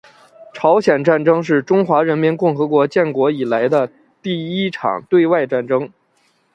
[0.51, 3.87] 朝鲜战争是中华人民共和国建国以来的
[4.19, 5.91] 第一场对外战争。